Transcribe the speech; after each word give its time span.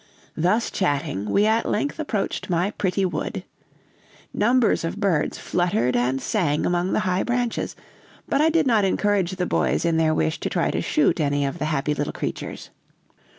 "Thus 0.35 0.71
chatting, 0.71 1.29
we 1.29 1.45
at 1.45 1.67
length 1.69 1.99
approached 1.99 2.49
my 2.49 2.71
pretty 2.71 3.05
wood. 3.05 3.43
Numbers 4.33 4.83
of 4.83 4.99
birds 4.99 5.37
fluttered 5.37 5.95
and 5.95 6.19
sang 6.19 6.65
among 6.65 6.93
the 6.93 7.01
high 7.01 7.21
branches, 7.21 7.75
but 8.27 8.41
I 8.41 8.49
did 8.49 8.65
not 8.65 8.83
encourage 8.83 9.35
the 9.35 9.45
boys 9.45 9.85
in 9.85 9.97
their 9.97 10.15
wish 10.15 10.39
to 10.39 10.49
try 10.49 10.71
to 10.71 10.81
shoot 10.81 11.19
any 11.19 11.45
of 11.45 11.59
the 11.59 11.65
happy 11.65 11.93
little 11.93 12.13
creatures. 12.13 12.71